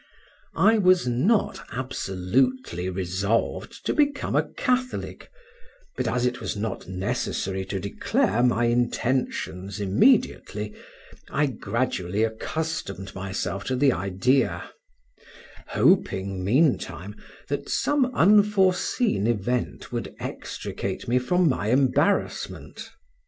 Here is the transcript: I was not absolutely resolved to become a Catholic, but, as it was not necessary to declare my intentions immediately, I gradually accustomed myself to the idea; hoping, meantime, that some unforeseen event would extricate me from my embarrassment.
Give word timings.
I 0.55 0.79
was 0.79 1.05
not 1.07 1.59
absolutely 1.71 2.89
resolved 2.89 3.85
to 3.85 3.93
become 3.93 4.35
a 4.35 4.49
Catholic, 4.53 5.29
but, 5.95 6.07
as 6.07 6.25
it 6.25 6.41
was 6.41 6.57
not 6.57 6.87
necessary 6.87 7.65
to 7.65 7.79
declare 7.79 8.41
my 8.41 8.65
intentions 8.65 9.79
immediately, 9.79 10.73
I 11.29 11.45
gradually 11.45 12.23
accustomed 12.23 13.13
myself 13.13 13.63
to 13.65 13.75
the 13.75 13.93
idea; 13.93 14.71
hoping, 15.67 16.43
meantime, 16.43 17.15
that 17.47 17.69
some 17.69 18.05
unforeseen 18.15 19.27
event 19.27 19.91
would 19.91 20.15
extricate 20.19 21.07
me 21.07 21.19
from 21.19 21.47
my 21.47 21.67
embarrassment. 21.69 22.89